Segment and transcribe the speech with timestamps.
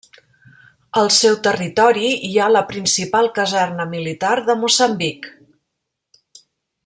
[1.01, 5.29] Al seu territori hi ha la principal caserna militar de Moçambic.